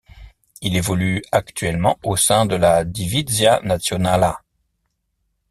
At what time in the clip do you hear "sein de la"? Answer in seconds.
2.17-2.83